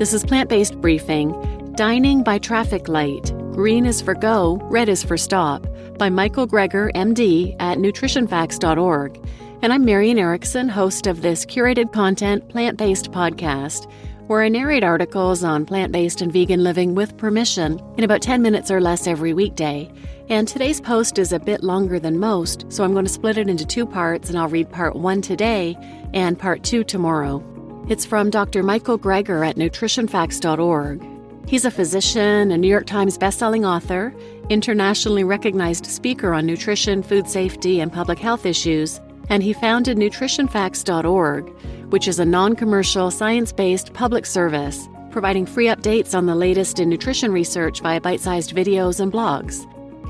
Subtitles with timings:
[0.00, 3.34] This is Plant Based Briefing Dining by Traffic Light.
[3.52, 5.66] Green is for go, red is for stop,
[5.98, 9.28] by Michael Greger, MD, at nutritionfacts.org.
[9.60, 13.92] And I'm Marian Erickson, host of this curated content plant based podcast,
[14.26, 18.40] where I narrate articles on plant based and vegan living with permission in about 10
[18.40, 19.92] minutes or less every weekday.
[20.30, 23.50] And today's post is a bit longer than most, so I'm going to split it
[23.50, 25.76] into two parts, and I'll read part one today
[26.14, 27.44] and part two tomorrow.
[27.88, 28.62] It's from Dr.
[28.62, 31.06] Michael Greger at nutritionfacts.org.
[31.48, 34.14] He's a physician, a New York Times bestselling author,
[34.48, 41.48] internationally recognized speaker on nutrition, food safety, and public health issues, and he founded nutritionfacts.org,
[41.90, 46.78] which is a non commercial, science based public service providing free updates on the latest
[46.78, 49.66] in nutrition research via bite sized videos and blogs.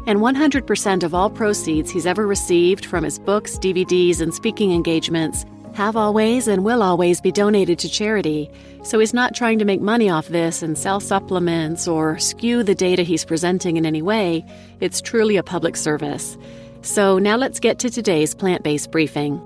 [0.07, 5.45] And 100% of all proceeds he's ever received from his books, DVDs, and speaking engagements
[5.74, 8.51] have always and will always be donated to charity,
[8.83, 12.74] so he's not trying to make money off this and sell supplements or skew the
[12.74, 14.45] data he's presenting in any way.
[14.80, 16.37] It's truly a public service.
[16.82, 19.41] So now let's get to today's plant based briefing.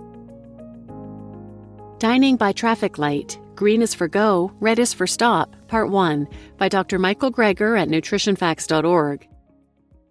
[1.98, 6.26] Dining by Traffic Light Green is for Go, Red is for Stop, Part 1,
[6.58, 6.98] by Dr.
[6.98, 9.28] Michael Greger at nutritionfacts.org.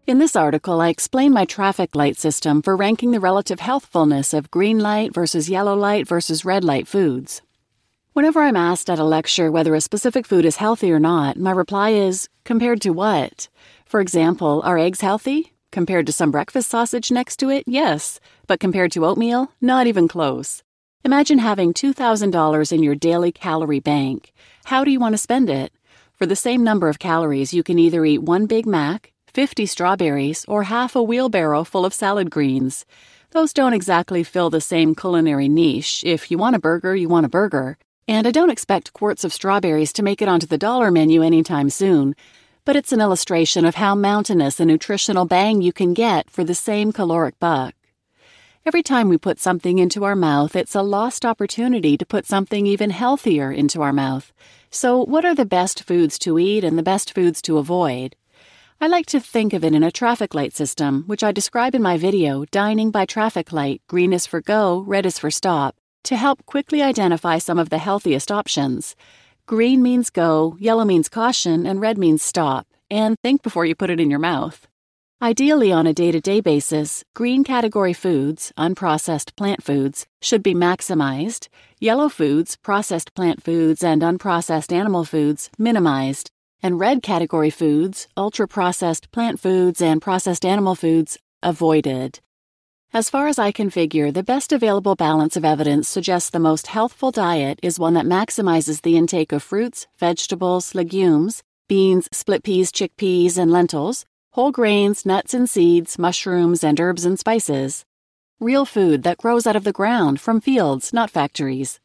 [0.06, 4.52] In this article, I explain my traffic light system for ranking the relative healthfulness of
[4.52, 7.42] green light versus yellow light versus red light foods.
[8.12, 11.52] Whenever I'm asked at a lecture whether a specific food is healthy or not, my
[11.52, 13.48] reply is compared to what?
[13.86, 15.54] For example, are eggs healthy?
[15.72, 20.10] Compared to some breakfast sausage next to it, yes, but compared to oatmeal, not even
[20.10, 20.64] close.
[21.06, 24.34] Imagine having $2,000 in your daily calorie bank.
[24.66, 25.72] How do you want to spend it?
[26.14, 30.46] For the same number of calories, you can either eat one Big Mac, 50 strawberries,
[30.48, 32.86] or half a wheelbarrow full of salad greens.
[33.32, 36.04] Those don't exactly fill the same culinary niche.
[36.06, 37.80] If you want a burger, you want a burger.
[38.08, 41.72] And I don't expect quarts of strawberries to make it onto the dollar menu anytime
[41.72, 42.16] soon.
[42.64, 46.54] But it's an illustration of how mountainous a nutritional bang you can get for the
[46.54, 47.74] same caloric buck.
[48.68, 52.68] Every time we put something into our mouth, it's a lost opportunity to put something
[52.68, 54.32] even healthier into our mouth.
[54.70, 58.16] So, what are the best foods to eat and the best foods to avoid?
[58.84, 61.82] I like to think of it in a traffic light system, which I describe in
[61.82, 66.18] my video, Dining by Traffic Light Green is for Go, Red is for Stop, to
[66.18, 68.98] help quickly identify some of the healthiest options.
[69.46, 72.68] Green means go, yellow means caution, and red means stop.
[72.92, 74.68] And think before you put it in your mouth.
[75.22, 80.54] Ideally, on a day to day basis, green category foods, unprocessed plant foods, should be
[80.54, 81.48] maximized,
[81.80, 86.32] yellow foods, processed plant foods, and unprocessed animal foods minimized,
[86.64, 92.22] and red category foods, ultra processed plant foods, and processed animal foods avoided.
[92.94, 96.68] As far as I can figure, the best available balance of evidence suggests the most
[96.68, 102.72] healthful diet is one that maximizes the intake of fruits, vegetables, legumes, beans, split peas,
[102.72, 107.84] chickpeas, and lentils, whole grains, nuts and seeds, mushrooms, and herbs and spices.
[108.40, 111.80] Real food that grows out of the ground from fields, not factories.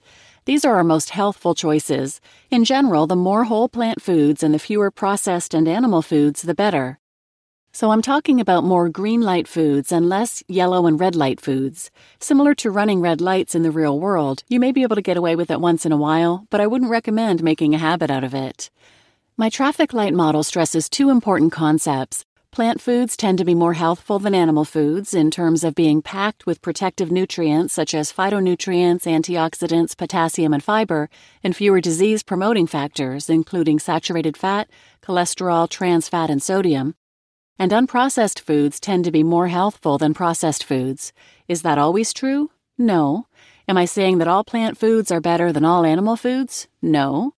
[0.49, 2.23] These are our most healthful choices.
[2.51, 6.55] In general, the more whole plant foods and the fewer processed and animal foods, the
[6.55, 6.99] better.
[7.75, 11.91] So I'm talking about more green light foods and less yellow and red light foods.
[12.19, 15.19] Similar to running red lights in the real world, you may be able to get
[15.19, 18.25] away with it once in a while, but I wouldn't recommend making a habit out
[18.25, 18.71] of it.
[19.37, 24.19] My traffic light model stresses two important concepts Plant foods tend to be more healthful
[24.19, 29.97] than animal foods in terms of being packed with protective nutrients such as phytonutrients, antioxidants,
[29.97, 31.09] potassium, and fiber,
[31.45, 34.69] and fewer disease promoting factors, including saturated fat,
[35.03, 36.95] cholesterol, trans fat, and sodium.
[37.59, 41.13] And unprocessed foods tend to be more healthful than processed foods.
[41.49, 42.51] Is that always true?
[42.77, 43.27] No.
[43.69, 46.67] Am I saying that all plant foods are better than all animal foods?
[46.81, 47.35] No.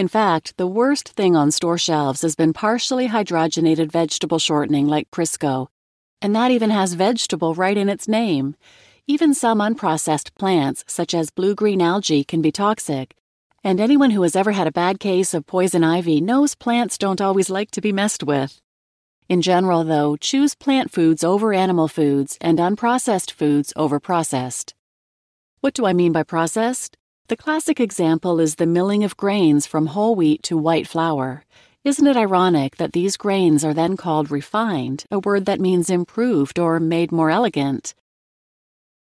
[0.00, 5.10] In fact, the worst thing on store shelves has been partially hydrogenated vegetable shortening like
[5.10, 5.66] Crisco,
[6.22, 8.56] and that even has vegetable right in its name.
[9.06, 13.14] Even some unprocessed plants, such as blue green algae, can be toxic.
[13.62, 17.20] And anyone who has ever had a bad case of poison ivy knows plants don't
[17.20, 18.58] always like to be messed with.
[19.28, 24.72] In general, though, choose plant foods over animal foods and unprocessed foods over processed.
[25.60, 26.96] What do I mean by processed?
[27.30, 31.44] The classic example is the milling of grains from whole wheat to white flour.
[31.84, 36.58] Isn't it ironic that these grains are then called refined, a word that means improved
[36.58, 37.94] or made more elegant?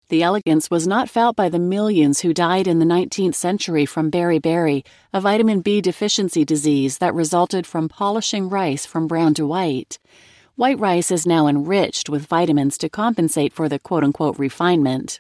[0.10, 4.12] The elegance was not felt by the millions who died in the 19th century from
[4.12, 9.98] beriberi, a vitamin B deficiency disease that resulted from polishing rice from brown to white.
[10.56, 15.20] White rice is now enriched with vitamins to compensate for the quote unquote refinement.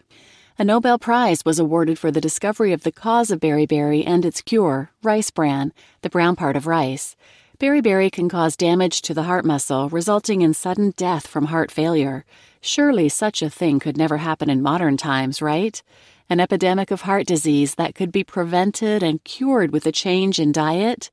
[0.62, 4.42] A Nobel Prize was awarded for the discovery of the cause of beriberi and its
[4.42, 5.72] cure, rice bran,
[6.02, 7.16] the brown part of rice.
[7.60, 12.26] Beriberi can cause damage to the heart muscle, resulting in sudden death from heart failure.
[12.60, 15.82] Surely such a thing could never happen in modern times, right?
[16.30, 20.52] An epidemic of heart disease that could be prevented and cured with a change in
[20.52, 21.10] diet?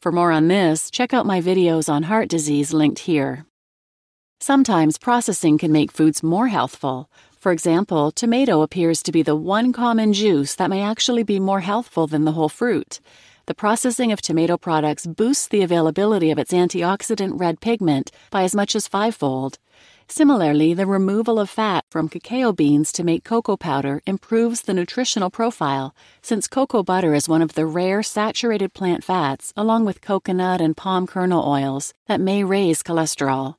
[0.00, 3.46] For more on this, check out my videos on heart disease linked here.
[4.40, 7.10] Sometimes processing can make foods more healthful.
[7.38, 11.60] For example, tomato appears to be the one common juice that may actually be more
[11.60, 12.98] healthful than the whole fruit.
[13.46, 18.56] The processing of tomato products boosts the availability of its antioxidant red pigment by as
[18.56, 19.58] much as fivefold.
[20.08, 25.30] Similarly, the removal of fat from cacao beans to make cocoa powder improves the nutritional
[25.30, 30.60] profile, since cocoa butter is one of the rare saturated plant fats, along with coconut
[30.60, 33.54] and palm kernel oils, that may raise cholesterol.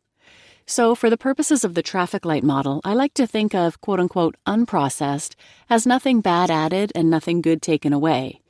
[0.69, 4.00] So, for the purposes of the traffic light model, I like to think of quote
[4.00, 5.33] unquote unprocessed
[5.68, 8.42] as nothing bad added and nothing good taken away.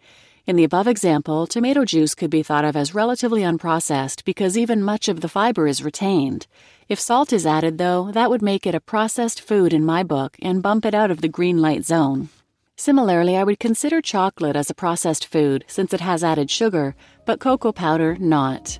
[0.45, 4.83] In the above example, tomato juice could be thought of as relatively unprocessed because even
[4.83, 6.45] much of the fiber is retained.
[6.89, 10.35] If salt is added, though, that would make it a processed food in my book
[10.41, 12.27] and bump it out of the green light zone.
[12.75, 16.95] Similarly, I would consider chocolate as a processed food since it has added sugar,
[17.25, 18.77] but cocoa powder not.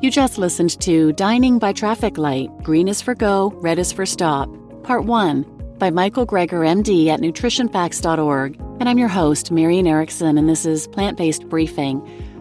[0.00, 4.06] You just listened to Dining by Traffic Light Green is for Go, Red is for
[4.06, 4.48] Stop,
[4.82, 5.42] Part 1
[5.76, 8.58] by Michael Greger, MD at nutritionfacts.org.
[8.80, 12.00] And I'm your host, Marian Erickson, and this is Plant Based Briefing.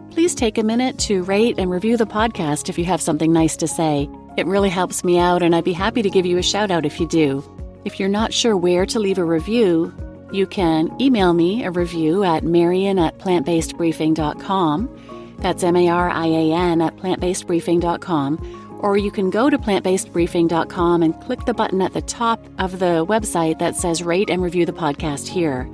[0.09, 3.57] Please take a minute to rate and review the podcast if you have something nice
[3.57, 4.09] to say.
[4.37, 6.85] It really helps me out, and I'd be happy to give you a shout out
[6.85, 7.43] if you do.
[7.83, 9.93] If you're not sure where to leave a review,
[10.31, 14.98] you can email me a review at marian at plantbasedbriefing.com.
[15.41, 18.77] That's M A R I A N at plantbasedbriefing.com.
[18.79, 23.05] Or you can go to plantbasedbriefing.com and click the button at the top of the
[23.05, 25.69] website that says rate and review the podcast here.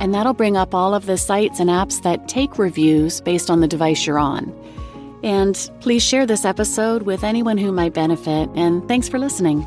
[0.00, 3.60] And that'll bring up all of the sites and apps that take reviews based on
[3.60, 4.52] the device you're on.
[5.22, 9.66] And please share this episode with anyone who might benefit, and thanks for listening.